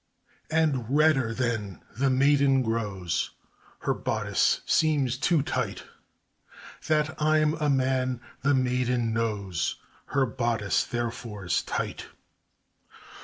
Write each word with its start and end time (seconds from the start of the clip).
And 0.49 0.85
redder 0.89 1.31
then 1.31 1.83
the 1.95 2.09
maiden 2.09 2.63
grows, 2.63 3.29
Her 3.81 3.93
bodice 3.93 4.61
seems 4.65 5.15
too 5.15 5.43
tight 5.43 5.83
That 6.87 7.21
I'm 7.21 7.53
a 7.61 7.69
man 7.69 8.19
the 8.41 8.55
maiden 8.55 9.13
knows, 9.13 9.75
Her 10.05 10.25
bodice 10.25 10.83
therefore's 10.85 11.61
tight. 11.61 12.07